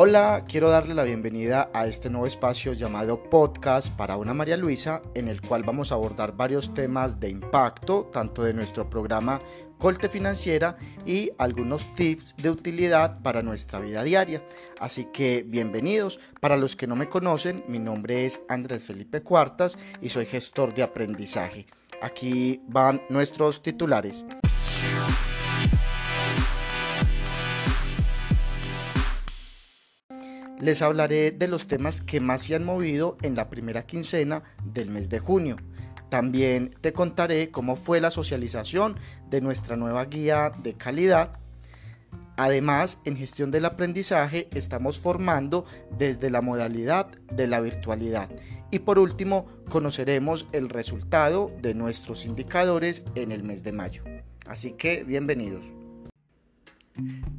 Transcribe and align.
Hola, 0.00 0.44
quiero 0.46 0.70
darle 0.70 0.94
la 0.94 1.02
bienvenida 1.02 1.72
a 1.74 1.88
este 1.88 2.08
nuevo 2.08 2.24
espacio 2.24 2.72
llamado 2.72 3.20
Podcast 3.24 3.92
para 3.96 4.16
una 4.16 4.32
María 4.32 4.56
Luisa, 4.56 5.02
en 5.16 5.26
el 5.26 5.40
cual 5.40 5.64
vamos 5.64 5.90
a 5.90 5.96
abordar 5.96 6.36
varios 6.36 6.72
temas 6.72 7.18
de 7.18 7.30
impacto, 7.30 8.08
tanto 8.12 8.44
de 8.44 8.54
nuestro 8.54 8.88
programa 8.88 9.40
Colte 9.76 10.08
Financiera 10.08 10.76
y 11.04 11.32
algunos 11.36 11.92
tips 11.94 12.36
de 12.40 12.48
utilidad 12.48 13.20
para 13.22 13.42
nuestra 13.42 13.80
vida 13.80 14.04
diaria. 14.04 14.40
Así 14.78 15.06
que 15.06 15.44
bienvenidos. 15.44 16.20
Para 16.38 16.56
los 16.56 16.76
que 16.76 16.86
no 16.86 16.94
me 16.94 17.08
conocen, 17.08 17.64
mi 17.66 17.80
nombre 17.80 18.24
es 18.24 18.40
Andrés 18.48 18.84
Felipe 18.84 19.24
Cuartas 19.24 19.76
y 20.00 20.10
soy 20.10 20.26
gestor 20.26 20.74
de 20.74 20.84
aprendizaje. 20.84 21.66
Aquí 22.00 22.62
van 22.68 23.02
nuestros 23.08 23.64
titulares. 23.64 24.24
Les 30.60 30.82
hablaré 30.82 31.30
de 31.30 31.48
los 31.48 31.66
temas 31.66 32.00
que 32.00 32.20
más 32.20 32.42
se 32.42 32.54
han 32.54 32.64
movido 32.64 33.16
en 33.22 33.34
la 33.34 33.48
primera 33.48 33.86
quincena 33.86 34.42
del 34.64 34.90
mes 34.90 35.08
de 35.08 35.18
junio. 35.18 35.56
También 36.08 36.74
te 36.80 36.92
contaré 36.92 37.50
cómo 37.50 37.76
fue 37.76 38.00
la 38.00 38.10
socialización 38.10 38.98
de 39.28 39.40
nuestra 39.40 39.76
nueva 39.76 40.04
guía 40.06 40.52
de 40.62 40.74
calidad. 40.74 41.38
Además, 42.36 42.98
en 43.04 43.16
gestión 43.16 43.50
del 43.50 43.64
aprendizaje 43.64 44.48
estamos 44.52 44.98
formando 44.98 45.64
desde 45.98 46.30
la 46.30 46.40
modalidad 46.40 47.08
de 47.32 47.46
la 47.46 47.60
virtualidad. 47.60 48.28
Y 48.70 48.80
por 48.80 48.98
último, 48.98 49.46
conoceremos 49.68 50.46
el 50.52 50.68
resultado 50.68 51.50
de 51.60 51.74
nuestros 51.74 52.24
indicadores 52.24 53.04
en 53.14 53.32
el 53.32 53.42
mes 53.42 53.64
de 53.64 53.72
mayo. 53.72 54.04
Así 54.46 54.72
que 54.72 55.04
bienvenidos. 55.04 55.74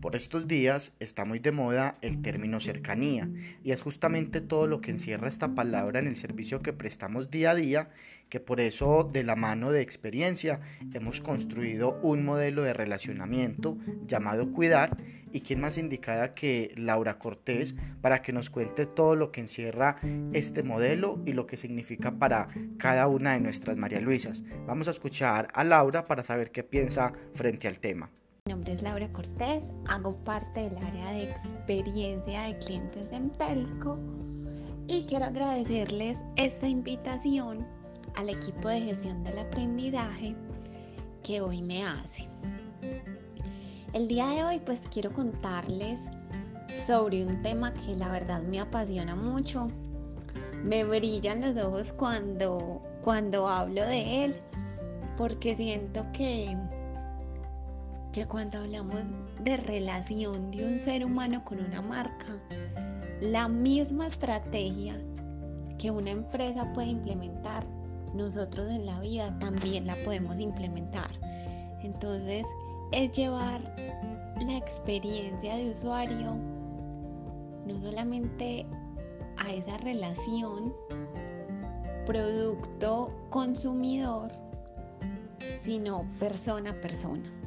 Por 0.01 0.15
estos 0.15 0.47
días 0.47 0.93
está 0.99 1.25
muy 1.25 1.39
de 1.39 1.51
moda 1.51 1.97
el 2.01 2.21
término 2.21 2.59
cercanía 2.59 3.29
y 3.63 3.71
es 3.71 3.81
justamente 3.81 4.41
todo 4.41 4.67
lo 4.67 4.81
que 4.81 4.91
encierra 4.91 5.27
esta 5.27 5.55
palabra 5.55 5.99
en 5.99 6.07
el 6.07 6.15
servicio 6.15 6.61
que 6.61 6.73
prestamos 6.73 7.29
día 7.29 7.51
a 7.51 7.55
día, 7.55 7.89
que 8.29 8.39
por 8.39 8.59
eso 8.59 9.09
de 9.11 9.23
la 9.23 9.35
mano 9.35 9.71
de 9.71 9.81
experiencia 9.81 10.61
hemos 10.93 11.21
construido 11.21 11.99
un 12.01 12.23
modelo 12.23 12.63
de 12.63 12.73
relacionamiento 12.73 13.77
llamado 14.05 14.51
Cuidar 14.53 14.97
y 15.31 15.41
quién 15.41 15.59
más 15.59 15.77
indicada 15.77 16.33
que 16.33 16.73
Laura 16.75 17.19
Cortés 17.19 17.75
para 18.01 18.21
que 18.21 18.33
nos 18.33 18.49
cuente 18.49 18.85
todo 18.85 19.15
lo 19.15 19.31
que 19.31 19.41
encierra 19.41 19.97
este 20.33 20.63
modelo 20.63 21.21
y 21.25 21.33
lo 21.33 21.45
que 21.45 21.57
significa 21.57 22.11
para 22.17 22.47
cada 22.77 23.07
una 23.07 23.33
de 23.33 23.41
nuestras 23.41 23.77
María 23.77 23.99
Luisas. 23.99 24.43
Vamos 24.65 24.87
a 24.87 24.91
escuchar 24.91 25.49
a 25.53 25.63
Laura 25.63 26.05
para 26.05 26.23
saber 26.23 26.51
qué 26.51 26.63
piensa 26.63 27.13
frente 27.33 27.67
al 27.67 27.79
tema. 27.79 28.09
Es 28.69 28.83
Laura 28.83 29.11
Cortés, 29.11 29.63
hago 29.87 30.15
parte 30.17 30.69
del 30.69 30.77
área 30.77 31.11
de 31.13 31.23
experiencia 31.23 32.43
de 32.43 32.59
clientes 32.59 33.09
de 33.09 33.15
Entelco 33.15 33.97
y 34.85 35.05
quiero 35.07 35.25
agradecerles 35.25 36.19
esta 36.35 36.67
invitación 36.67 37.65
al 38.13 38.29
equipo 38.29 38.69
de 38.69 38.81
gestión 38.81 39.23
del 39.23 39.39
aprendizaje 39.39 40.35
que 41.23 41.41
hoy 41.41 41.63
me 41.63 41.83
hace. 41.83 42.29
El 43.93 44.07
día 44.07 44.27
de 44.27 44.43
hoy 44.43 44.59
pues 44.59 44.81
quiero 44.91 45.11
contarles 45.13 46.01
sobre 46.85 47.25
un 47.25 47.41
tema 47.41 47.73
que 47.73 47.95
la 47.95 48.09
verdad 48.11 48.43
me 48.43 48.59
apasiona 48.59 49.15
mucho. 49.15 49.67
Me 50.63 50.83
brillan 50.83 51.41
los 51.41 51.57
ojos 51.57 51.91
cuando, 51.93 52.83
cuando 53.03 53.47
hablo 53.47 53.83
de 53.83 54.25
él 54.25 54.35
porque 55.17 55.55
siento 55.55 56.05
que 56.13 56.55
que 58.11 58.25
cuando 58.25 58.59
hablamos 58.59 58.99
de 59.43 59.57
relación 59.57 60.51
de 60.51 60.65
un 60.65 60.79
ser 60.79 61.05
humano 61.05 61.43
con 61.45 61.59
una 61.59 61.81
marca, 61.81 62.25
la 63.21 63.47
misma 63.47 64.07
estrategia 64.07 64.95
que 65.77 65.91
una 65.91 66.09
empresa 66.11 66.71
puede 66.73 66.87
implementar, 66.87 67.65
nosotros 68.13 68.69
en 68.69 68.85
la 68.85 68.99
vida 68.99 69.37
también 69.39 69.85
la 69.85 69.95
podemos 70.03 70.39
implementar. 70.39 71.11
Entonces 71.81 72.45
es 72.91 73.11
llevar 73.11 73.61
la 74.45 74.57
experiencia 74.57 75.55
de 75.55 75.71
usuario 75.71 76.35
no 77.65 77.79
solamente 77.81 78.65
a 79.37 79.53
esa 79.53 79.77
relación 79.77 80.73
producto 82.05 83.13
consumidor, 83.29 84.31
sino 85.55 86.09
persona 86.19 86.73
persona. 86.81 87.38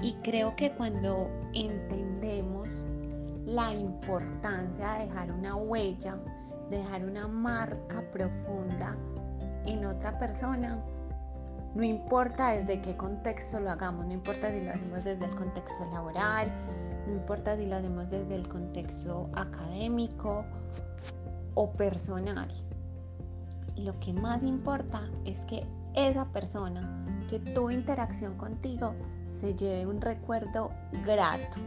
Y 0.00 0.14
creo 0.22 0.54
que 0.54 0.72
cuando 0.72 1.28
entendemos 1.54 2.84
la 3.44 3.74
importancia 3.74 4.92
de 4.94 5.06
dejar 5.06 5.32
una 5.32 5.56
huella, 5.56 6.18
de 6.70 6.78
dejar 6.78 7.04
una 7.04 7.26
marca 7.26 8.02
profunda 8.12 8.96
en 9.64 9.84
otra 9.84 10.18
persona, 10.18 10.78
no 11.74 11.82
importa 11.82 12.52
desde 12.52 12.80
qué 12.80 12.96
contexto 12.96 13.60
lo 13.60 13.70
hagamos, 13.70 14.06
no 14.06 14.12
importa 14.12 14.50
si 14.50 14.60
lo 14.60 14.70
hacemos 14.70 15.04
desde 15.04 15.24
el 15.24 15.34
contexto 15.34 15.90
laboral, 15.90 16.52
no 17.06 17.12
importa 17.14 17.56
si 17.56 17.66
lo 17.66 17.76
hacemos 17.76 18.08
desde 18.10 18.34
el 18.34 18.48
contexto 18.48 19.28
académico 19.34 20.44
o 21.54 21.72
personal. 21.72 22.48
Lo 23.76 23.98
que 24.00 24.12
más 24.12 24.42
importa 24.42 25.02
es 25.24 25.40
que 25.42 25.66
esa 25.94 26.30
persona 26.32 27.04
que 27.28 27.40
tuvo 27.40 27.70
interacción 27.70 28.36
contigo 28.36 28.94
se 29.38 29.54
lleve 29.54 29.86
un 29.86 30.00
recuerdo 30.00 30.72
grato. 31.04 31.58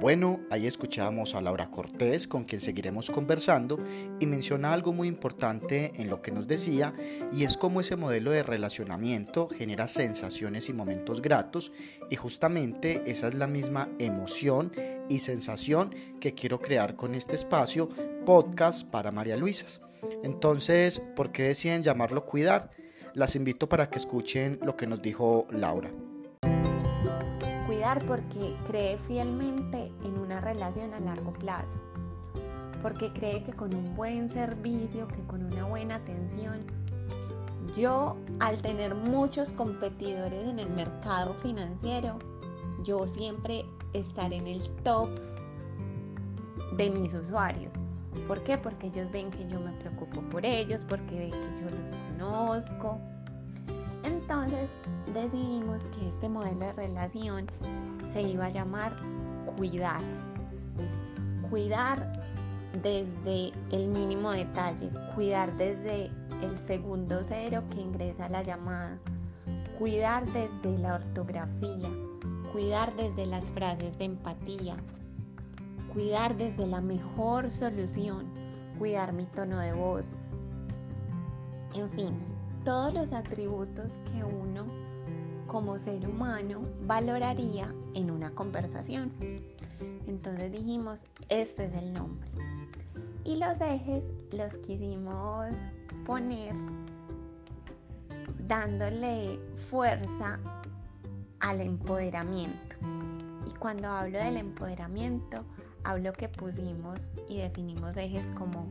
Bueno, 0.00 0.40
ahí 0.50 0.66
escuchábamos 0.66 1.34
a 1.34 1.40
Laura 1.40 1.70
Cortés, 1.70 2.26
con 2.26 2.44
quien 2.44 2.60
seguiremos 2.60 3.10
conversando, 3.10 3.78
y 4.18 4.26
menciona 4.26 4.72
algo 4.72 4.92
muy 4.92 5.08
importante 5.08 5.92
en 5.96 6.10
lo 6.10 6.20
que 6.20 6.30
nos 6.30 6.46
decía, 6.46 6.94
y 7.32 7.44
es 7.44 7.56
cómo 7.56 7.80
ese 7.80 7.96
modelo 7.96 8.30
de 8.30 8.42
relacionamiento 8.42 9.48
genera 9.48 9.86
sensaciones 9.86 10.68
y 10.68 10.74
momentos 10.74 11.22
gratos, 11.22 11.72
y 12.10 12.16
justamente 12.16 13.02
esa 13.06 13.28
es 13.28 13.34
la 13.34 13.46
misma 13.46 13.88
emoción 13.98 14.72
y 15.08 15.20
sensación 15.20 15.94
que 16.20 16.34
quiero 16.34 16.60
crear 16.60 16.96
con 16.96 17.14
este 17.14 17.34
espacio, 17.34 17.88
podcast 18.26 18.86
para 18.86 19.10
María 19.10 19.36
Luisas. 19.36 19.80
Entonces, 20.22 21.00
¿por 21.14 21.32
qué 21.32 21.44
deciden 21.44 21.82
llamarlo 21.82 22.26
cuidar? 22.26 22.70
Las 23.14 23.36
invito 23.36 23.68
para 23.68 23.88
que 23.88 23.98
escuchen 23.98 24.58
lo 24.62 24.76
que 24.76 24.86
nos 24.86 25.00
dijo 25.00 25.46
Laura 25.50 25.90
porque 28.06 28.56
cree 28.66 28.96
fielmente 28.96 29.92
en 30.04 30.18
una 30.18 30.40
relación 30.40 30.94
a 30.94 31.00
largo 31.00 31.34
plazo, 31.34 31.78
porque 32.80 33.12
cree 33.12 33.44
que 33.44 33.52
con 33.52 33.74
un 33.74 33.94
buen 33.94 34.32
servicio, 34.32 35.06
que 35.08 35.22
con 35.26 35.44
una 35.44 35.64
buena 35.64 35.96
atención, 35.96 36.64
yo 37.76 38.16
al 38.40 38.60
tener 38.62 38.94
muchos 38.94 39.50
competidores 39.50 40.48
en 40.48 40.60
el 40.60 40.70
mercado 40.70 41.34
financiero, 41.34 42.18
yo 42.84 43.06
siempre 43.06 43.66
estaré 43.92 44.36
en 44.36 44.46
el 44.46 44.70
top 44.82 45.10
de 46.78 46.88
mis 46.88 47.12
usuarios. 47.12 47.72
¿Por 48.26 48.42
qué? 48.44 48.56
Porque 48.56 48.86
ellos 48.86 49.10
ven 49.12 49.30
que 49.30 49.46
yo 49.46 49.60
me 49.60 49.72
preocupo 49.72 50.22
por 50.30 50.46
ellos, 50.46 50.80
porque 50.88 51.18
ven 51.18 51.32
que 51.32 51.62
yo 51.62 51.70
los 51.70 51.90
conozco, 52.18 52.98
entonces 54.04 54.68
decidimos 55.12 55.86
que 55.88 56.08
este 56.08 56.28
modelo 56.28 56.60
de 56.60 56.72
relación 56.72 57.46
se 58.14 58.22
iba 58.22 58.46
a 58.46 58.50
llamar 58.50 58.96
cuidar. 59.56 60.02
Cuidar 61.50 62.24
desde 62.82 63.52
el 63.70 63.88
mínimo 63.88 64.30
detalle, 64.30 64.90
cuidar 65.14 65.54
desde 65.56 66.10
el 66.42 66.56
segundo 66.56 67.22
cero 67.26 67.62
que 67.70 67.80
ingresa 67.80 68.28
la 68.28 68.42
llamada, 68.42 68.98
cuidar 69.78 70.24
desde 70.32 70.78
la 70.78 70.94
ortografía, 70.94 71.88
cuidar 72.52 72.94
desde 72.96 73.26
las 73.26 73.50
frases 73.52 73.96
de 73.98 74.06
empatía, 74.06 74.76
cuidar 75.92 76.36
desde 76.36 76.66
la 76.66 76.80
mejor 76.80 77.50
solución, 77.50 78.32
cuidar 78.78 79.12
mi 79.12 79.26
tono 79.26 79.60
de 79.60 79.72
voz, 79.72 80.06
en 81.74 81.90
fin, 81.90 82.18
todos 82.64 82.94
los 82.94 83.12
atributos 83.12 84.00
que 84.10 84.24
uno 84.24 84.64
como 85.54 85.78
ser 85.78 86.04
humano 86.08 86.66
valoraría 86.84 87.72
en 87.94 88.10
una 88.10 88.34
conversación. 88.34 89.12
Entonces 90.08 90.50
dijimos, 90.50 90.98
este 91.28 91.66
es 91.66 91.74
el 91.74 91.92
nombre. 91.92 92.28
Y 93.22 93.36
los 93.36 93.60
ejes 93.60 94.02
los 94.32 94.52
quisimos 94.66 95.50
poner 96.04 96.56
dándole 98.48 99.38
fuerza 99.70 100.40
al 101.38 101.60
empoderamiento. 101.60 102.74
Y 103.48 103.54
cuando 103.60 103.86
hablo 103.86 104.18
del 104.18 104.38
empoderamiento, 104.38 105.44
hablo 105.84 106.12
que 106.14 106.28
pusimos 106.30 106.98
y 107.28 107.38
definimos 107.38 107.96
ejes 107.96 108.28
como 108.32 108.68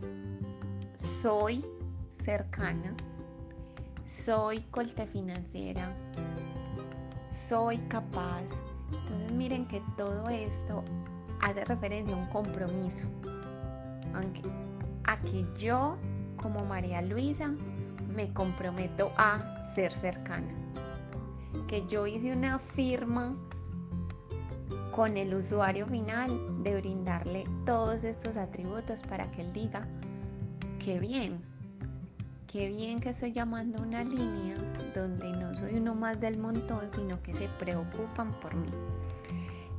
soy 1.22 1.64
cercana, 2.10 2.94
soy 4.04 4.60
colte 4.64 5.08
financiera, 5.08 5.96
soy 7.48 7.78
capaz. 7.90 8.44
Entonces 8.92 9.32
miren 9.32 9.68
que 9.68 9.82
todo 9.98 10.30
esto 10.30 10.84
hace 11.42 11.66
referencia 11.66 12.16
a 12.16 12.20
un 12.20 12.28
compromiso. 12.28 13.08
A 15.06 15.20
que 15.22 15.46
yo, 15.58 15.98
como 16.38 16.66
María 16.66 17.02
Luisa, 17.02 17.54
me 18.16 18.32
comprometo 18.34 19.12
a 19.18 19.74
ser 19.74 19.92
cercana. 19.92 20.54
Que 21.68 21.86
yo 21.88 22.06
hice 22.08 22.32
una 22.32 22.60
firma 22.60 23.36
con 24.92 25.18
el 25.18 25.34
usuario 25.34 25.88
final 25.88 26.64
de 26.64 26.80
brindarle 26.80 27.46
todos 27.66 28.04
estos 28.04 28.38
atributos 28.38 29.02
para 29.02 29.30
que 29.32 29.42
él 29.42 29.52
diga, 29.52 29.88
qué 30.78 31.00
bien, 31.00 31.44
qué 32.54 32.68
bien 32.68 33.00
que 33.00 33.10
estoy 33.10 33.32
llamando 33.32 33.82
una 33.82 34.04
línea 34.04 34.56
donde 34.94 35.32
no 35.32 35.56
soy 35.56 35.78
uno 35.78 35.96
más 35.96 36.20
del 36.20 36.38
montón, 36.38 36.82
sino 36.94 37.20
que 37.24 37.34
se 37.34 37.48
preocupan 37.58 38.32
por 38.42 38.54
mí. 38.54 38.70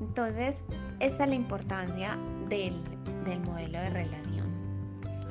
Entonces, 0.01 0.57
esa 0.99 1.23
es 1.23 1.29
la 1.29 1.37
importancia 1.37 2.19
del, 2.49 2.83
del 3.25 3.39
modelo 3.43 3.79
de 3.79 3.91
relación. 3.91 4.49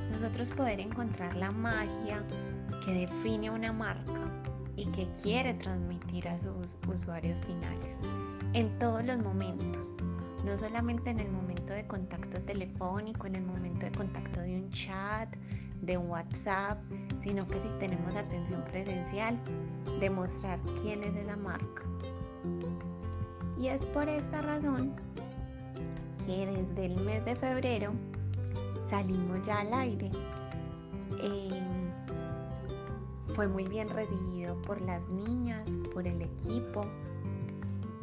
Nosotros 0.10 0.48
poder 0.56 0.80
encontrar 0.80 1.36
la 1.36 1.52
magia 1.52 2.24
que 2.86 2.94
define 2.94 3.52
una 3.52 3.74
marca 3.74 4.32
y 4.78 4.86
que 4.92 5.10
quiere 5.22 5.54
transmitir 5.56 6.30
a 6.30 6.40
sus 6.40 6.78
usuarios 6.88 7.42
finales 7.42 7.98
en 8.54 8.80
todos 8.80 9.04
los 9.04 9.20
momentos, 9.20 9.82
no 10.46 10.58
solamente 10.58 11.10
en 11.10 11.20
el 11.20 11.30
momento 11.30 11.74
de 11.74 11.86
contacto 11.88 12.42
telefónico, 12.44 13.28
en 13.28 13.36
el 13.36 13.44
momento 13.44 13.86
de 13.86 13.92
contacto 13.92 14.40
de 14.40 14.56
un 14.56 14.70
chat, 14.72 15.36
de 15.86 15.98
un 15.98 16.10
WhatsApp, 16.10 16.80
sino 17.20 17.48
que 17.48 17.60
si 17.62 17.70
tenemos 17.80 18.16
atención 18.16 18.64
presencial, 18.66 19.40
demostrar 20.00 20.60
quién 20.82 21.04
es 21.04 21.16
esa 21.16 21.38
marca. 21.38 21.84
Y 23.58 23.68
es 23.68 23.86
por 23.88 24.10
esta 24.10 24.42
razón 24.42 24.96
que 26.26 26.46
desde 26.46 26.86
el 26.86 26.96
mes 27.02 27.24
de 27.26 27.36
febrero 27.36 27.92
salimos 28.90 29.42
ya 29.46 29.60
al 29.60 29.74
aire. 29.74 30.12
Em, 31.22 31.92
fue 33.36 33.48
muy 33.48 33.68
bien 33.68 33.90
recibido 33.90 34.62
por 34.62 34.82
las 34.82 35.08
niñas, 35.10 35.66
por 35.94 36.08
el 36.08 36.22
equipo. 36.22 36.86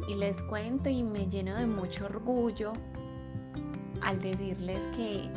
Y 0.09 0.15
les 0.15 0.43
cuento 0.43 0.88
y 0.88 1.03
me 1.03 1.26
lleno 1.29 1.56
de 1.56 1.67
mucho 1.67 2.06
orgullo 2.06 2.73
al 4.03 4.21
decirles 4.21 4.83
que, 4.97 5.31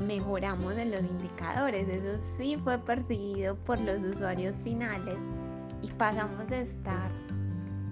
mejoramos 0.00 0.76
en 0.76 0.90
los 0.90 1.02
indicadores. 1.02 1.88
Eso 1.88 2.18
sí 2.36 2.56
fue 2.62 2.78
percibido 2.78 3.58
por 3.60 3.80
los 3.80 3.98
usuarios 3.98 4.58
finales 4.60 5.18
y 5.82 5.88
pasamos 5.92 6.46
de 6.48 6.62
estar 6.62 7.10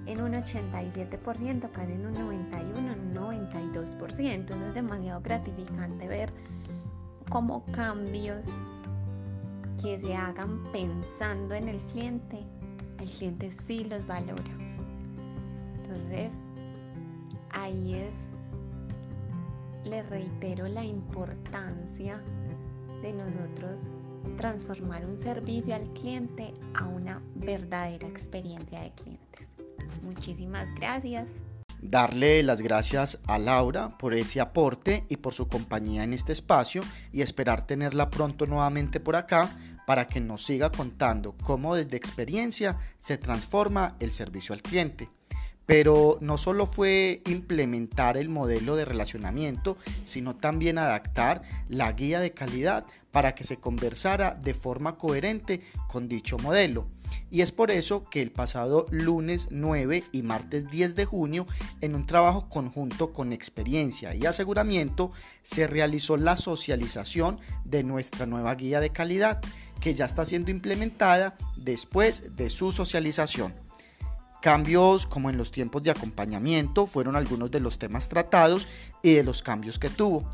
en 0.06 0.22
un 0.22 0.32
87%, 0.32 1.70
casi 1.70 1.92
en 1.92 2.06
un 2.06 2.14
91, 2.14 2.78
un 2.78 3.14
92%. 3.14 4.44
Eso 4.44 4.66
es 4.66 4.74
demasiado 4.74 5.20
gratificante 5.20 6.08
ver 6.08 6.32
cómo 7.28 7.64
cambios 7.72 8.46
que 9.82 9.98
se 9.98 10.14
hagan 10.14 10.64
pensando 10.72 11.54
en 11.54 11.68
el 11.68 11.78
cliente, 11.86 12.44
el 12.98 13.08
cliente 13.08 13.52
sí 13.52 13.84
los 13.84 14.06
valora. 14.06 14.42
Entonces, 15.76 16.32
ahí 17.50 17.94
es, 17.94 18.14
le 19.88 20.02
reitero 20.02 20.68
la 20.68 20.84
importancia 20.84 22.22
de 23.02 23.12
nosotros 23.12 23.80
transformar 24.36 25.06
un 25.06 25.18
servicio 25.18 25.74
al 25.74 25.88
cliente 25.90 26.52
a 26.74 26.86
una 26.86 27.22
verdadera 27.34 28.06
experiencia 28.06 28.80
de 28.80 28.92
clientes. 28.92 29.54
Muchísimas 30.02 30.66
gracias. 30.74 31.30
Darle 31.80 32.42
las 32.42 32.60
gracias 32.60 33.20
a 33.26 33.38
Laura 33.38 33.96
por 33.96 34.12
ese 34.12 34.40
aporte 34.40 35.06
y 35.08 35.16
por 35.16 35.32
su 35.32 35.48
compañía 35.48 36.02
en 36.02 36.12
este 36.12 36.32
espacio 36.32 36.82
y 37.12 37.22
esperar 37.22 37.66
tenerla 37.66 38.10
pronto 38.10 38.46
nuevamente 38.46 39.00
por 39.00 39.16
acá 39.16 39.56
para 39.86 40.06
que 40.06 40.20
nos 40.20 40.44
siga 40.44 40.70
contando 40.70 41.36
cómo 41.42 41.76
desde 41.76 41.96
experiencia 41.96 42.76
se 42.98 43.16
transforma 43.16 43.96
el 44.00 44.12
servicio 44.12 44.54
al 44.54 44.60
cliente. 44.60 45.08
Pero 45.68 46.16
no 46.22 46.38
solo 46.38 46.64
fue 46.66 47.20
implementar 47.26 48.16
el 48.16 48.30
modelo 48.30 48.74
de 48.74 48.86
relacionamiento, 48.86 49.76
sino 50.06 50.34
también 50.34 50.78
adaptar 50.78 51.42
la 51.68 51.92
guía 51.92 52.20
de 52.20 52.30
calidad 52.30 52.86
para 53.12 53.34
que 53.34 53.44
se 53.44 53.58
conversara 53.58 54.34
de 54.34 54.54
forma 54.54 54.94
coherente 54.94 55.60
con 55.86 56.08
dicho 56.08 56.38
modelo. 56.38 56.86
Y 57.30 57.42
es 57.42 57.52
por 57.52 57.70
eso 57.70 58.08
que 58.08 58.22
el 58.22 58.30
pasado 58.30 58.86
lunes 58.90 59.48
9 59.50 60.04
y 60.10 60.22
martes 60.22 60.70
10 60.70 60.94
de 60.94 61.04
junio, 61.04 61.46
en 61.82 61.94
un 61.94 62.06
trabajo 62.06 62.48
conjunto 62.48 63.12
con 63.12 63.34
experiencia 63.34 64.14
y 64.14 64.24
aseguramiento, 64.24 65.12
se 65.42 65.66
realizó 65.66 66.16
la 66.16 66.36
socialización 66.36 67.40
de 67.66 67.82
nuestra 67.82 68.24
nueva 68.24 68.54
guía 68.54 68.80
de 68.80 68.88
calidad, 68.88 69.42
que 69.82 69.92
ya 69.92 70.06
está 70.06 70.24
siendo 70.24 70.50
implementada 70.50 71.36
después 71.58 72.36
de 72.36 72.48
su 72.48 72.72
socialización. 72.72 73.67
Cambios 74.40 75.06
como 75.06 75.30
en 75.30 75.36
los 75.36 75.50
tiempos 75.50 75.82
de 75.82 75.90
acompañamiento 75.90 76.86
fueron 76.86 77.16
algunos 77.16 77.50
de 77.50 77.58
los 77.58 77.78
temas 77.78 78.08
tratados 78.08 78.68
y 79.02 79.14
de 79.14 79.24
los 79.24 79.42
cambios 79.42 79.78
que 79.78 79.90
tuvo. 79.90 80.24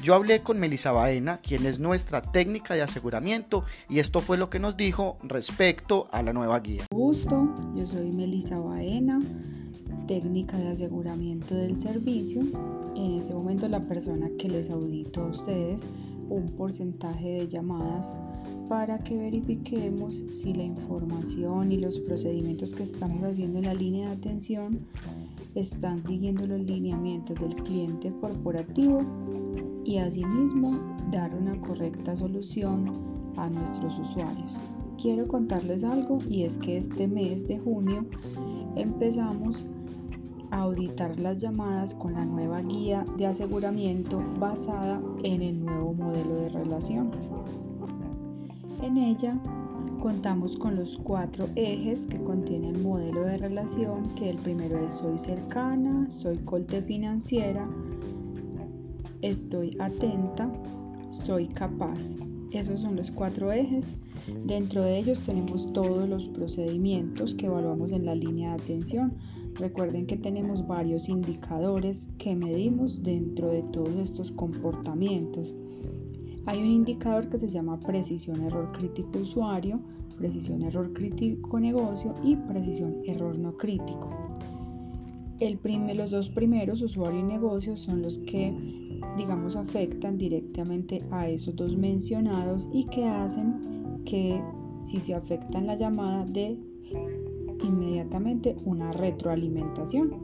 Yo 0.00 0.14
hablé 0.14 0.42
con 0.42 0.60
Melissa 0.60 0.92
Baena, 0.92 1.40
quien 1.40 1.66
es 1.66 1.80
nuestra 1.80 2.22
técnica 2.22 2.74
de 2.74 2.82
aseguramiento, 2.82 3.64
y 3.88 3.98
esto 3.98 4.20
fue 4.20 4.38
lo 4.38 4.48
que 4.48 4.60
nos 4.60 4.76
dijo 4.76 5.16
respecto 5.22 6.08
a 6.12 6.22
la 6.22 6.32
nueva 6.32 6.60
guía. 6.60 6.84
Gusto, 6.92 7.54
yo 7.74 7.84
soy 7.84 8.12
Melissa 8.12 8.58
Baena, 8.60 9.20
técnica 10.06 10.56
de 10.56 10.68
aseguramiento 10.68 11.54
del 11.54 11.76
servicio. 11.76 12.42
En 12.94 13.18
este 13.18 13.34
momento 13.34 13.68
la 13.68 13.80
persona 13.80 14.28
que 14.38 14.48
les 14.48 14.70
audito 14.70 15.22
a 15.22 15.26
ustedes 15.30 15.88
un 16.28 16.46
porcentaje 16.56 17.28
de 17.28 17.48
llamadas 17.48 18.14
para 18.68 18.98
que 18.98 19.16
verifiquemos 19.16 20.24
si 20.28 20.52
la 20.52 20.62
información 20.62 21.72
y 21.72 21.78
los 21.78 22.00
procedimientos 22.00 22.74
que 22.74 22.82
estamos 22.82 23.24
haciendo 23.24 23.58
en 23.58 23.64
la 23.64 23.74
línea 23.74 24.08
de 24.08 24.16
atención 24.16 24.80
están 25.54 26.04
siguiendo 26.04 26.46
los 26.46 26.60
lineamientos 26.60 27.38
del 27.40 27.54
cliente 27.56 28.12
corporativo 28.20 29.02
y 29.84 29.98
asimismo 29.98 30.78
dar 31.10 31.34
una 31.34 31.58
correcta 31.60 32.14
solución 32.14 32.92
a 33.36 33.48
nuestros 33.48 33.98
usuarios. 33.98 34.60
Quiero 35.00 35.26
contarles 35.26 35.84
algo 35.84 36.18
y 36.28 36.42
es 36.42 36.58
que 36.58 36.76
este 36.76 37.08
mes 37.08 37.46
de 37.46 37.58
junio 37.58 38.04
empezamos 38.76 39.64
a 40.50 40.62
auditar 40.62 41.18
las 41.18 41.40
llamadas 41.40 41.94
con 41.94 42.14
la 42.14 42.24
nueva 42.24 42.60
guía 42.62 43.04
de 43.16 43.26
aseguramiento 43.26 44.22
basada 44.38 45.00
en 45.22 45.42
el 45.42 45.64
nuevo 45.64 45.94
modelo 45.94 46.34
de 46.36 46.48
relación. 46.50 47.10
En 48.82 48.96
ella 48.96 49.38
contamos 50.00 50.56
con 50.56 50.76
los 50.76 50.96
cuatro 50.96 51.48
ejes 51.56 52.06
que 52.06 52.22
contiene 52.22 52.70
el 52.70 52.78
modelo 52.78 53.22
de 53.22 53.38
relación, 53.38 54.14
que 54.14 54.30
el 54.30 54.36
primero 54.36 54.78
es 54.84 54.92
soy 54.92 55.18
cercana, 55.18 56.08
soy 56.10 56.38
colte 56.38 56.80
financiera, 56.82 57.68
estoy 59.20 59.76
atenta, 59.80 60.50
soy 61.10 61.48
capaz. 61.48 62.16
Esos 62.52 62.80
son 62.80 62.96
los 62.96 63.10
cuatro 63.10 63.52
ejes. 63.52 63.96
Dentro 64.46 64.82
de 64.82 64.98
ellos 64.98 65.20
tenemos 65.20 65.72
todos 65.72 66.08
los 66.08 66.28
procedimientos 66.28 67.34
que 67.34 67.46
evaluamos 67.46 67.92
en 67.92 68.06
la 68.06 68.14
línea 68.14 68.50
de 68.50 68.62
atención. 68.62 69.16
Recuerden 69.54 70.06
que 70.06 70.16
tenemos 70.16 70.66
varios 70.66 71.08
indicadores 71.08 72.08
que 72.16 72.36
medimos 72.36 73.02
dentro 73.02 73.50
de 73.50 73.62
todos 73.64 73.96
estos 73.96 74.30
comportamientos. 74.30 75.54
Hay 76.48 76.62
un 76.62 76.70
indicador 76.70 77.28
que 77.28 77.38
se 77.38 77.50
llama 77.50 77.78
precisión 77.78 78.40
error 78.42 78.72
crítico 78.72 79.18
usuario, 79.18 79.80
precisión 80.16 80.62
error 80.62 80.94
crítico 80.94 81.60
negocio 81.60 82.14
y 82.24 82.36
precisión 82.36 83.02
error 83.04 83.38
no 83.38 83.58
crítico. 83.58 84.08
El 85.40 85.58
los 85.94 86.10
dos 86.10 86.30
primeros, 86.30 86.80
usuario 86.80 87.20
y 87.20 87.22
negocio, 87.22 87.76
son 87.76 88.00
los 88.00 88.20
que, 88.20 88.56
digamos, 89.18 89.56
afectan 89.56 90.16
directamente 90.16 91.04
a 91.10 91.28
esos 91.28 91.54
dos 91.54 91.76
mencionados 91.76 92.70
y 92.72 92.84
que 92.84 93.06
hacen 93.06 94.00
que 94.06 94.42
si 94.80 95.00
se 95.00 95.12
afecta 95.12 95.58
en 95.58 95.66
la 95.66 95.76
llamada 95.76 96.24
de 96.24 96.58
inmediatamente 97.62 98.56
una 98.64 98.94
retroalimentación. 98.94 100.14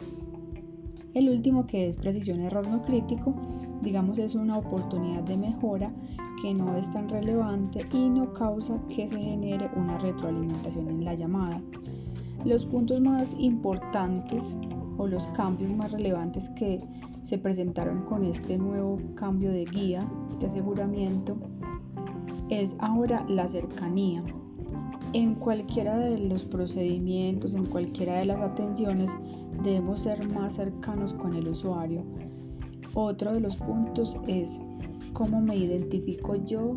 El 1.13 1.29
último 1.29 1.67
que 1.67 1.87
es 1.87 1.99
precisión 1.99 2.41
error 2.41 2.67
no 2.67 2.81
crítico, 2.81 3.35
digamos 3.83 4.19
es 4.19 4.35
una 4.35 4.57
oportunidad 4.57 5.23
de 5.23 5.37
mejora 5.37 5.93
no 6.53 6.77
es 6.77 6.91
tan 6.91 7.09
relevante 7.09 7.87
y 7.93 8.11
no 8.11 8.33
causa 8.35 8.79
que 8.89 9.09
se 9.09 9.19
genere 9.19 9.71
una 9.77 9.97
retroalimentación 9.97 10.89
en 10.89 11.05
la 11.05 11.15
llamada. 11.15 11.63
Los 12.45 12.67
puntos 12.67 13.01
más 13.01 13.35
importantes 13.39 14.55
o 14.99 15.07
los 15.07 15.27
cambios 15.29 15.71
más 15.71 15.91
relevantes 15.93 16.51
que 16.51 16.83
se 17.23 17.39
presentaron 17.39 18.03
con 18.03 18.25
este 18.25 18.59
nuevo 18.59 19.01
cambio 19.15 19.51
de 19.51 19.65
guía 19.65 20.07
de 20.39 20.47
aseguramiento 20.47 21.37
es 22.51 22.77
ahora 22.81 23.25
la 23.29 23.47
cercanía. 23.47 24.23
En 25.15 25.37
cualquiera 25.37 25.97
de 25.97 26.19
los 26.19 26.45
procedimientos, 26.45 27.55
en 27.55 27.67
cualquiera 27.67 28.17
de 28.17 28.27
las 28.27 28.41
atenciones, 28.41 29.17
debemos 29.63 30.01
ser 30.01 30.29
más 30.29 30.55
cercanos 30.55 31.15
con 31.15 31.35
el 31.35 31.49
usuario. 31.49 32.05
Otro 32.95 33.33
de 33.33 33.41
los 33.41 33.57
puntos 33.57 34.19
es 34.27 34.61
cómo 35.15 35.41
me 35.41 35.57
identifico 35.57 36.35
yo 36.35 36.77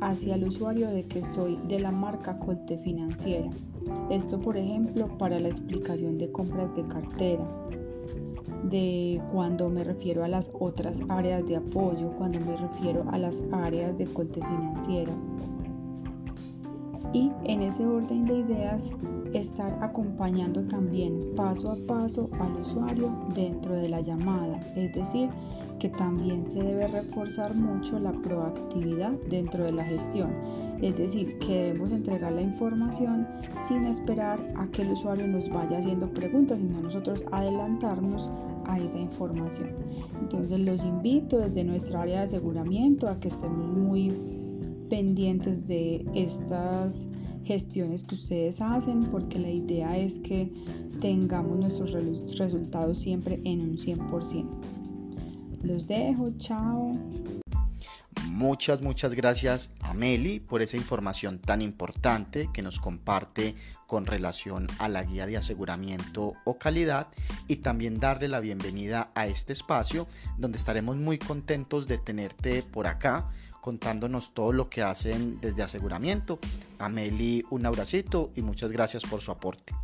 hacia 0.00 0.36
el 0.36 0.44
usuario 0.44 0.88
de 0.88 1.06
que 1.06 1.22
soy 1.22 1.58
de 1.66 1.80
la 1.80 1.90
marca 1.90 2.38
Colte 2.38 2.78
Financiera. 2.78 3.50
Esto, 4.10 4.40
por 4.40 4.56
ejemplo, 4.56 5.08
para 5.18 5.40
la 5.40 5.48
explicación 5.48 6.18
de 6.18 6.30
compras 6.30 6.76
de 6.76 6.86
cartera, 6.86 7.50
de 8.64 9.20
cuando 9.32 9.70
me 9.70 9.82
refiero 9.82 10.22
a 10.22 10.28
las 10.28 10.50
otras 10.60 11.00
áreas 11.08 11.46
de 11.46 11.56
apoyo, 11.56 12.12
cuando 12.18 12.38
me 12.40 12.56
refiero 12.56 13.04
a 13.10 13.18
las 13.18 13.42
áreas 13.50 13.96
de 13.96 14.04
Colte 14.04 14.40
Financiera 14.40 15.12
y 17.12 17.30
en 17.44 17.62
ese 17.62 17.86
orden 17.86 18.26
de 18.26 18.38
ideas 18.38 18.92
estar 19.32 19.78
acompañando 19.82 20.62
también 20.62 21.34
paso 21.36 21.70
a 21.70 21.76
paso 21.86 22.28
al 22.40 22.60
usuario 22.60 23.12
dentro 23.34 23.74
de 23.74 23.88
la 23.88 24.00
llamada, 24.00 24.60
es 24.74 24.92
decir, 24.92 25.28
que 25.78 25.88
también 25.88 26.44
se 26.44 26.62
debe 26.62 26.88
reforzar 26.88 27.54
mucho 27.54 27.98
la 27.98 28.12
proactividad 28.12 29.12
dentro 29.28 29.64
de 29.64 29.72
la 29.72 29.84
gestión, 29.84 30.34
es 30.80 30.96
decir, 30.96 31.38
que 31.38 31.64
debemos 31.64 31.92
entregar 31.92 32.32
la 32.32 32.42
información 32.42 33.26
sin 33.60 33.86
esperar 33.86 34.40
a 34.56 34.66
que 34.68 34.82
el 34.82 34.92
usuario 34.92 35.26
nos 35.26 35.48
vaya 35.50 35.78
haciendo 35.78 36.12
preguntas, 36.12 36.58
sino 36.58 36.80
nosotros 36.80 37.24
adelantarnos 37.30 38.30
a 38.66 38.78
esa 38.78 38.98
información. 38.98 39.70
Entonces 40.20 40.58
los 40.60 40.84
invito 40.84 41.38
desde 41.38 41.64
nuestra 41.64 42.02
área 42.02 42.18
de 42.18 42.24
aseguramiento 42.24 43.08
a 43.08 43.18
que 43.18 43.28
estemos 43.28 43.66
muy 43.68 44.10
pendientes 44.88 45.68
de 45.68 46.04
estas 46.14 47.06
gestiones 47.44 48.04
que 48.04 48.14
ustedes 48.14 48.60
hacen 48.60 49.04
porque 49.04 49.38
la 49.38 49.50
idea 49.50 49.96
es 49.96 50.18
que 50.18 50.52
tengamos 51.00 51.58
nuestros 51.58 51.92
resultados 52.38 52.98
siempre 52.98 53.40
en 53.44 53.60
un 53.60 53.78
100%. 53.78 54.46
Los 55.62 55.86
dejo, 55.86 56.30
chao. 56.36 56.98
Muchas, 58.30 58.82
muchas 58.82 59.14
gracias 59.14 59.70
a 59.80 59.94
por 60.46 60.62
esa 60.62 60.76
información 60.76 61.40
tan 61.40 61.60
importante 61.60 62.48
que 62.52 62.62
nos 62.62 62.78
comparte 62.78 63.56
con 63.86 64.06
relación 64.06 64.68
a 64.78 64.88
la 64.88 65.02
guía 65.02 65.26
de 65.26 65.36
aseguramiento 65.36 66.34
o 66.44 66.58
calidad 66.58 67.08
y 67.48 67.56
también 67.56 67.98
darle 67.98 68.28
la 68.28 68.40
bienvenida 68.40 69.10
a 69.14 69.26
este 69.26 69.52
espacio 69.52 70.06
donde 70.36 70.58
estaremos 70.58 70.96
muy 70.96 71.18
contentos 71.18 71.88
de 71.88 71.98
tenerte 71.98 72.62
por 72.62 72.86
acá 72.86 73.30
contándonos 73.60 74.34
todo 74.34 74.52
lo 74.52 74.68
que 74.68 74.82
hacen 74.82 75.40
desde 75.40 75.62
aseguramiento. 75.62 76.38
A 76.78 76.88
Meli 76.88 77.44
un 77.50 77.66
abracito 77.66 78.30
y 78.34 78.42
muchas 78.42 78.72
gracias 78.72 79.04
por 79.04 79.20
su 79.20 79.30
aporte. 79.30 79.74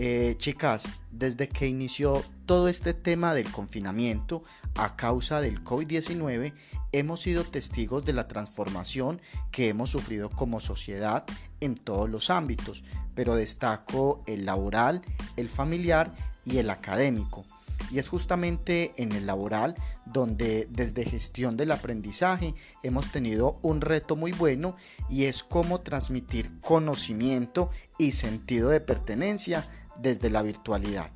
Eh, 0.00 0.36
chicas, 0.38 0.84
desde 1.10 1.48
que 1.48 1.66
inició 1.66 2.22
todo 2.46 2.68
este 2.68 2.94
tema 2.94 3.34
del 3.34 3.50
confinamiento 3.50 4.44
a 4.76 4.94
causa 4.94 5.40
del 5.40 5.64
COVID-19, 5.64 6.52
hemos 6.92 7.20
sido 7.20 7.42
testigos 7.42 8.04
de 8.04 8.12
la 8.12 8.28
transformación 8.28 9.20
que 9.50 9.68
hemos 9.68 9.90
sufrido 9.90 10.30
como 10.30 10.60
sociedad 10.60 11.24
en 11.60 11.74
todos 11.74 12.08
los 12.08 12.30
ámbitos, 12.30 12.84
pero 13.16 13.34
destaco 13.34 14.22
el 14.26 14.46
laboral, 14.46 15.02
el 15.36 15.48
familiar 15.48 16.14
y 16.44 16.58
el 16.58 16.70
académico 16.70 17.44
y 17.90 17.98
es 17.98 18.08
justamente 18.08 18.92
en 18.96 19.12
el 19.12 19.26
laboral 19.26 19.74
donde 20.04 20.68
desde 20.70 21.04
gestión 21.04 21.56
del 21.56 21.72
aprendizaje 21.72 22.54
hemos 22.82 23.10
tenido 23.10 23.58
un 23.62 23.80
reto 23.80 24.16
muy 24.16 24.32
bueno 24.32 24.76
y 25.08 25.24
es 25.24 25.42
cómo 25.42 25.80
transmitir 25.80 26.60
conocimiento 26.60 27.70
y 27.98 28.12
sentido 28.12 28.70
de 28.70 28.80
pertenencia 28.80 29.64
desde 30.00 30.30
la 30.30 30.42
virtualidad. 30.42 31.10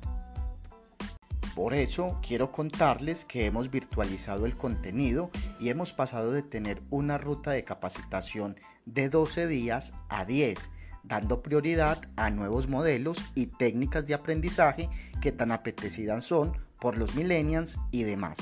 Por 1.55 1.75
eso 1.75 2.19
quiero 2.25 2.51
contarles 2.51 3.25
que 3.25 3.45
hemos 3.45 3.69
virtualizado 3.69 4.47
el 4.47 4.57
contenido 4.57 5.29
y 5.59 5.69
hemos 5.69 5.93
pasado 5.93 6.31
de 6.31 6.41
tener 6.41 6.81
una 6.89 7.19
ruta 7.19 7.51
de 7.51 7.63
capacitación 7.63 8.57
de 8.85 9.09
12 9.09 9.45
días 9.45 9.93
a 10.09 10.25
10 10.25 10.71
dando 11.03 11.43
prioridad 11.43 12.01
a 12.15 12.29
nuevos 12.29 12.67
modelos 12.67 13.23
y 13.35 13.47
técnicas 13.47 14.07
de 14.07 14.13
aprendizaje 14.13 14.89
que 15.21 15.31
tan 15.31 15.51
apetecidas 15.51 16.25
son 16.25 16.53
por 16.79 16.97
los 16.97 17.15
millennials 17.15 17.79
y 17.91 18.03
demás. 18.03 18.37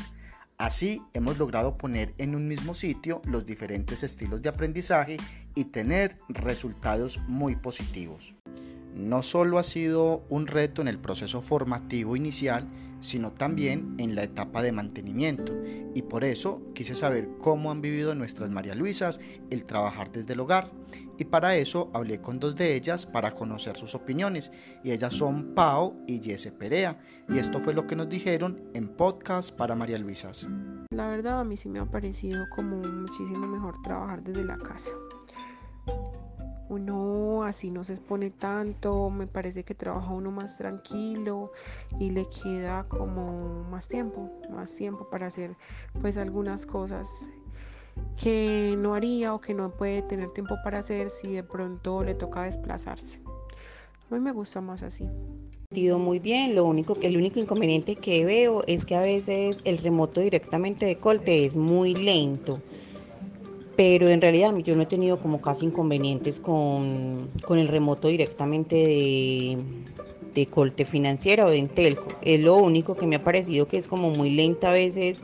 Así 0.57 1.01
hemos 1.13 1.39
logrado 1.39 1.77
poner 1.77 2.13
en 2.19 2.35
un 2.35 2.47
mismo 2.47 2.73
sitio 2.73 3.21
los 3.25 3.45
diferentes 3.45 4.03
estilos 4.03 4.43
de 4.43 4.49
aprendizaje 4.49 5.17
y 5.55 5.65
tener 5.65 6.17
resultados 6.29 7.19
muy 7.27 7.55
positivos 7.55 8.35
no 8.95 9.23
solo 9.23 9.57
ha 9.57 9.63
sido 9.63 10.23
un 10.29 10.47
reto 10.47 10.81
en 10.81 10.87
el 10.87 10.99
proceso 10.99 11.41
formativo 11.41 12.15
inicial, 12.15 12.67
sino 12.99 13.31
también 13.31 13.95
en 13.97 14.15
la 14.15 14.23
etapa 14.23 14.61
de 14.61 14.71
mantenimiento. 14.71 15.53
Y 15.93 16.03
por 16.03 16.23
eso 16.23 16.61
quise 16.73 16.95
saber 16.95 17.29
cómo 17.39 17.71
han 17.71 17.81
vivido 17.81 18.15
nuestras 18.15 18.51
María 18.51 18.75
Luisas 18.75 19.19
el 19.49 19.65
trabajar 19.65 20.11
desde 20.11 20.33
el 20.33 20.39
hogar. 20.39 20.71
Y 21.17 21.25
para 21.25 21.55
eso 21.55 21.89
hablé 21.93 22.21
con 22.21 22.39
dos 22.39 22.55
de 22.55 22.75
ellas 22.75 23.05
para 23.05 23.31
conocer 23.31 23.77
sus 23.77 23.95
opiniones. 23.95 24.51
Y 24.83 24.91
ellas 24.91 25.13
son 25.13 25.53
Pau 25.55 26.03
y 26.07 26.21
Jesse 26.21 26.51
Perea. 26.51 26.99
Y 27.27 27.37
esto 27.37 27.59
fue 27.59 27.73
lo 27.73 27.87
que 27.87 27.95
nos 27.95 28.09
dijeron 28.09 28.61
en 28.73 28.87
podcast 28.87 29.51
para 29.51 29.75
María 29.75 29.97
Luisas. 29.97 30.47
La 30.91 31.09
verdad 31.09 31.39
a 31.39 31.43
mí 31.43 31.57
sí 31.57 31.69
me 31.69 31.79
ha 31.79 31.85
parecido 31.85 32.47
como 32.49 32.77
muchísimo 32.77 33.47
mejor 33.47 33.81
trabajar 33.81 34.23
desde 34.23 34.43
la 34.43 34.57
casa 34.57 34.91
uno 36.71 37.00
así 37.43 37.71
no 37.71 37.83
se 37.83 37.93
expone 37.93 38.29
tanto, 38.29 39.09
me 39.09 39.27
parece 39.27 39.63
que 39.63 39.75
trabaja 39.75 40.11
uno 40.11 40.31
más 40.31 40.57
tranquilo 40.57 41.51
y 41.99 42.09
le 42.11 42.27
queda 42.29 42.85
como 42.87 43.63
más 43.69 43.87
tiempo, 43.87 44.31
más 44.49 44.73
tiempo 44.73 45.09
para 45.09 45.27
hacer 45.27 45.55
pues 46.01 46.17
algunas 46.17 46.65
cosas 46.65 47.27
que 48.21 48.75
no 48.77 48.93
haría 48.95 49.33
o 49.33 49.41
que 49.41 49.53
no 49.53 49.71
puede 49.71 50.01
tener 50.01 50.31
tiempo 50.31 50.55
para 50.63 50.79
hacer 50.79 51.09
si 51.09 51.33
de 51.33 51.43
pronto 51.43 52.03
le 52.03 52.13
toca 52.13 52.43
desplazarse. 52.43 53.19
A 54.09 54.15
mí 54.15 54.19
me 54.19 54.31
gusta 54.31 54.61
más 54.61 54.83
así. 54.83 55.07
Muy 55.71 56.19
bien, 56.19 56.53
lo 56.53 56.65
único, 56.65 56.97
el 57.01 57.15
único 57.15 57.39
inconveniente 57.39 57.95
que 57.95 58.25
veo 58.25 58.63
es 58.67 58.85
que 58.85 58.95
a 58.95 59.01
veces 59.01 59.61
el 59.63 59.77
remoto 59.77 60.19
directamente 60.19 60.85
de 60.85 60.97
Colte 60.97 61.45
es 61.45 61.55
muy 61.55 61.95
lento 61.95 62.61
pero 63.75 64.09
en 64.09 64.21
realidad 64.21 64.55
yo 64.57 64.75
no 64.75 64.83
he 64.83 64.85
tenido 64.85 65.19
como 65.19 65.41
casi 65.41 65.65
inconvenientes 65.65 66.39
con, 66.39 67.29
el 67.49 67.67
remoto 67.67 68.07
directamente 68.07 68.75
de, 68.75 69.57
de 70.33 70.45
Colte 70.47 70.85
Financiera 70.85 71.45
o 71.45 71.49
de 71.49 71.57
Intelco. 71.57 72.07
Es 72.21 72.39
lo 72.39 72.57
único 72.57 72.95
que 72.95 73.07
me 73.07 73.15
ha 73.15 73.23
parecido 73.23 73.67
que 73.67 73.77
es 73.77 73.87
como 73.87 74.09
muy 74.09 74.29
lenta 74.31 74.69
a 74.69 74.73
veces. 74.73 75.21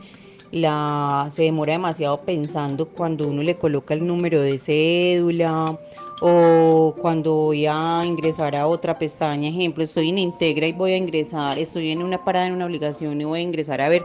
La, 0.50 1.28
se 1.30 1.42
demora 1.42 1.72
demasiado 1.72 2.22
pensando 2.22 2.88
cuando 2.88 3.28
uno 3.28 3.42
le 3.42 3.56
coloca 3.56 3.92
el 3.92 4.06
número 4.06 4.40
de 4.40 4.58
cédula 4.58 5.78
o 6.20 6.94
cuando 7.00 7.34
voy 7.34 7.66
a 7.66 8.02
ingresar 8.04 8.56
a 8.56 8.66
otra 8.66 8.98
pestaña, 8.98 9.48
ejemplo, 9.48 9.84
estoy 9.84 10.08
en 10.08 10.18
Integra 10.18 10.66
y 10.66 10.72
voy 10.72 10.92
a 10.92 10.96
ingresar, 10.96 11.58
estoy 11.58 11.90
en 11.90 12.02
una 12.02 12.24
parada 12.24 12.46
en 12.46 12.54
una 12.54 12.66
obligación 12.66 13.20
y 13.20 13.24
voy 13.24 13.40
a 13.40 13.42
ingresar 13.42 13.80
a 13.80 13.88
ver 13.88 14.04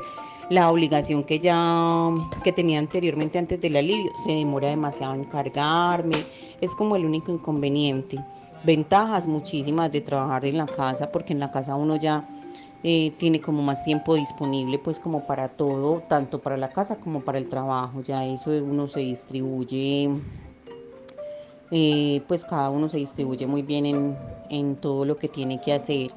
la 0.49 0.69
obligación 0.69 1.23
que 1.23 1.39
ya 1.39 2.09
que 2.43 2.51
tenía 2.51 2.79
anteriormente 2.79 3.37
antes 3.37 3.59
del 3.61 3.75
alivio. 3.75 4.11
Se 4.23 4.31
demora 4.31 4.69
demasiado 4.69 5.13
en 5.13 5.23
cargarme, 5.23 6.15
es 6.61 6.75
como 6.75 6.95
el 6.95 7.05
único 7.05 7.31
inconveniente. 7.31 8.19
Ventajas 8.63 9.27
muchísimas 9.27 9.91
de 9.91 10.01
trabajar 10.01 10.45
en 10.45 10.57
la 10.57 10.65
casa, 10.65 11.11
porque 11.11 11.33
en 11.33 11.39
la 11.39 11.51
casa 11.51 11.75
uno 11.75 11.97
ya 11.97 12.27
eh, 12.83 13.11
tiene 13.17 13.41
como 13.41 13.61
más 13.61 13.83
tiempo 13.83 14.15
disponible, 14.15 14.79
pues 14.79 14.99
como 14.99 15.25
para 15.25 15.49
todo, 15.49 16.01
tanto 16.07 16.39
para 16.39 16.57
la 16.57 16.69
casa 16.69 16.95
como 16.97 17.21
para 17.21 17.37
el 17.37 17.49
trabajo. 17.49 18.01
Ya 18.01 18.25
eso 18.25 18.51
uno 18.51 18.87
se 18.87 19.01
distribuye, 19.01 20.09
eh, 21.71 22.21
pues 22.27 22.45
cada 22.45 22.69
uno 22.69 22.87
se 22.89 22.97
distribuye 22.97 23.47
muy 23.47 23.63
bien 23.63 23.85
en, 23.85 24.17
en 24.49 24.75
todo 24.75 25.05
lo 25.05 25.17
que 25.17 25.27
tiene 25.27 25.59
que 25.59 25.73
hacer 25.73 26.11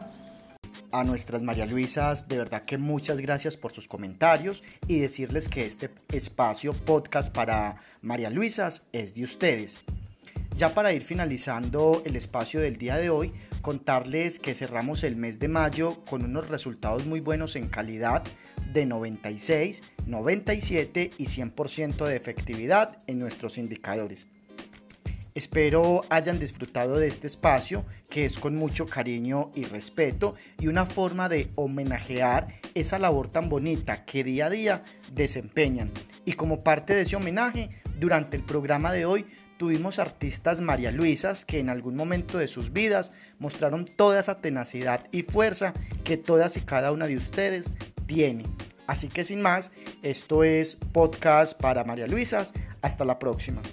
a 0.98 1.04
nuestras 1.04 1.42
María 1.42 1.66
Luisas, 1.66 2.26
de 2.26 2.38
verdad 2.38 2.62
que 2.64 2.78
muchas 2.78 3.20
gracias 3.20 3.56
por 3.58 3.72
sus 3.72 3.86
comentarios 3.86 4.64
y 4.88 4.98
decirles 4.98 5.48
que 5.50 5.66
este 5.66 5.90
espacio 6.10 6.72
podcast 6.72 7.30
para 7.32 7.76
María 8.00 8.30
Luisas 8.30 8.82
es 8.92 9.14
de 9.14 9.24
ustedes. 9.24 9.78
Ya 10.56 10.72
para 10.72 10.94
ir 10.94 11.02
finalizando 11.02 12.02
el 12.06 12.16
espacio 12.16 12.60
del 12.60 12.78
día 12.78 12.96
de 12.96 13.10
hoy, 13.10 13.34
contarles 13.60 14.38
que 14.38 14.54
cerramos 14.54 15.04
el 15.04 15.16
mes 15.16 15.38
de 15.38 15.48
mayo 15.48 16.02
con 16.06 16.24
unos 16.24 16.48
resultados 16.48 17.04
muy 17.04 17.20
buenos 17.20 17.56
en 17.56 17.68
calidad 17.68 18.24
de 18.72 18.86
96, 18.86 19.82
97 20.06 21.10
y 21.18 21.24
100% 21.24 22.06
de 22.06 22.16
efectividad 22.16 22.96
en 23.06 23.18
nuestros 23.18 23.58
indicadores. 23.58 24.28
Espero 25.36 26.00
hayan 26.08 26.38
disfrutado 26.38 26.96
de 26.96 27.08
este 27.08 27.26
espacio 27.26 27.84
que 28.08 28.24
es 28.24 28.38
con 28.38 28.56
mucho 28.56 28.86
cariño 28.86 29.50
y 29.54 29.64
respeto 29.64 30.34
y 30.58 30.68
una 30.68 30.86
forma 30.86 31.28
de 31.28 31.50
homenajear 31.56 32.48
esa 32.74 32.98
labor 32.98 33.28
tan 33.28 33.50
bonita 33.50 34.06
que 34.06 34.24
día 34.24 34.46
a 34.46 34.50
día 34.50 34.82
desempeñan. 35.12 35.90
Y 36.24 36.32
como 36.32 36.64
parte 36.64 36.94
de 36.94 37.02
ese 37.02 37.16
homenaje, 37.16 37.68
durante 38.00 38.38
el 38.38 38.44
programa 38.44 38.94
de 38.94 39.04
hoy 39.04 39.26
tuvimos 39.58 39.98
artistas 39.98 40.62
María 40.62 40.90
Luisas 40.90 41.44
que 41.44 41.58
en 41.58 41.68
algún 41.68 41.96
momento 41.96 42.38
de 42.38 42.48
sus 42.48 42.72
vidas 42.72 43.12
mostraron 43.38 43.84
toda 43.84 44.18
esa 44.18 44.38
tenacidad 44.38 45.06
y 45.12 45.22
fuerza 45.22 45.74
que 46.02 46.16
todas 46.16 46.56
y 46.56 46.62
cada 46.62 46.92
una 46.92 47.06
de 47.06 47.16
ustedes 47.16 47.74
tiene. 48.06 48.46
Así 48.86 49.08
que 49.08 49.22
sin 49.22 49.42
más, 49.42 49.70
esto 50.02 50.44
es 50.44 50.76
podcast 50.76 51.60
para 51.60 51.84
María 51.84 52.06
Luisas. 52.06 52.54
Hasta 52.80 53.04
la 53.04 53.18
próxima. 53.18 53.60